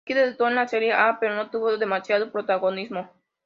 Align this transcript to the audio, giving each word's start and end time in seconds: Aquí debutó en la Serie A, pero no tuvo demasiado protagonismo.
Aquí 0.03 0.15
debutó 0.15 0.47
en 0.47 0.55
la 0.55 0.67
Serie 0.67 0.93
A, 0.93 1.19
pero 1.19 1.35
no 1.35 1.51
tuvo 1.51 1.77
demasiado 1.77 2.31
protagonismo. 2.31 3.11